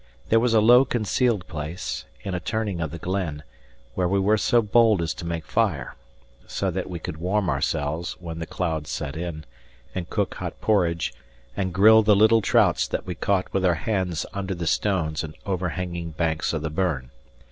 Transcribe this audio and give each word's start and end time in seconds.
There 0.29 0.39
was 0.39 0.55
a 0.55 0.61
low 0.61 0.83
concealed 0.83 1.45
place, 1.47 2.05
in 2.23 2.33
a 2.33 2.39
turning 2.39 2.81
of 2.81 2.89
the 2.89 2.97
glen, 2.97 3.43
where 3.93 4.07
we 4.07 4.19
were 4.19 4.35
so 4.35 4.59
bold 4.63 4.99
as 4.99 5.13
to 5.13 5.27
make 5.27 5.45
fire: 5.45 5.95
so 6.47 6.71
that 6.71 6.89
we 6.89 6.97
could 6.97 7.17
warm 7.17 7.51
ourselves 7.51 8.13
when 8.13 8.39
the 8.39 8.47
clouds 8.47 8.89
set 8.89 9.15
in, 9.15 9.45
and 9.93 10.09
cook 10.09 10.33
hot 10.33 10.59
porridge, 10.59 11.13
and 11.55 11.71
grill 11.71 12.01
the 12.01 12.15
little 12.15 12.41
trouts 12.41 12.87
that 12.87 13.05
we 13.05 13.13
caught 13.13 13.53
with 13.53 13.63
our 13.63 13.75
hands 13.75 14.25
under 14.33 14.55
the 14.55 14.65
stones 14.65 15.23
and 15.23 15.35
overhanging 15.45 16.09
banks 16.09 16.51
of 16.51 16.63
the 16.63 16.71
burn. 16.71 17.11